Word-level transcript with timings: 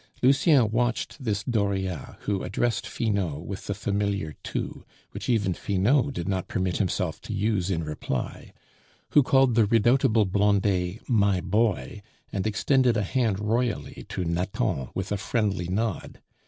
Lucien 0.23 0.67
watched 0.71 1.23
this 1.23 1.43
Dauriat, 1.43 2.17
who 2.21 2.41
addressed 2.41 2.87
Finot 2.87 3.45
with 3.45 3.67
the 3.67 3.75
familiar 3.75 4.33
tu, 4.41 4.83
which 5.11 5.29
even 5.29 5.53
Finot 5.53 6.11
did 6.11 6.27
not 6.27 6.47
permit 6.47 6.77
himself 6.77 7.21
to 7.21 7.31
use 7.35 7.69
in 7.69 7.83
reply; 7.83 8.51
who 9.11 9.21
called 9.21 9.53
the 9.53 9.67
redoubtable 9.67 10.25
Blondet 10.25 11.07
"my 11.07 11.39
boy," 11.39 12.01
and 12.33 12.47
extended 12.47 12.97
a 12.97 13.03
hand 13.03 13.37
royally 13.37 14.03
to 14.09 14.25
Nathan 14.25 14.89
with 14.95 15.11
a 15.11 15.17
friendly 15.17 15.67
nod. 15.67 16.19